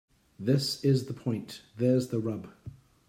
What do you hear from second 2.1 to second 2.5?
rub.